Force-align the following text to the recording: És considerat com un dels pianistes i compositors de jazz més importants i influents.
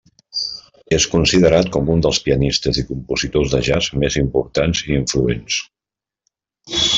És 0.95 1.03
considerat 1.09 1.69
com 1.75 1.91
un 1.95 2.01
dels 2.05 2.19
pianistes 2.27 2.79
i 2.83 2.85
compositors 2.93 3.53
de 3.55 3.61
jazz 3.69 3.91
més 4.05 4.19
importants 4.23 4.83
i 4.89 4.97
influents. 5.03 5.61